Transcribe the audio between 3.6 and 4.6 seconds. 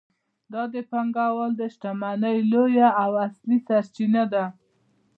سرچینه ده